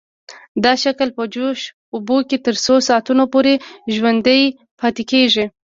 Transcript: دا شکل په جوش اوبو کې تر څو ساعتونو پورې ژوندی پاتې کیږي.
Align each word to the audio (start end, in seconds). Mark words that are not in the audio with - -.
دا 0.63 0.73
شکل 0.83 1.09
په 1.17 1.23
جوش 1.33 1.59
اوبو 1.95 2.17
کې 2.29 2.37
تر 2.45 2.55
څو 2.65 2.75
ساعتونو 2.87 3.23
پورې 3.33 3.53
ژوندی 3.95 4.43
پاتې 4.79 5.03
کیږي. 5.11 5.45